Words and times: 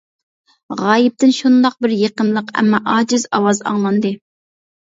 غايىبتىن 0.79 1.35
شۇنداق 1.39 1.77
بىر 1.87 1.93
يېقىملىق، 1.97 2.49
ئەمما 2.57 2.81
ئاجىز 2.95 3.29
ئاۋاز 3.39 3.63
ئاڭلاندى. 3.73 4.17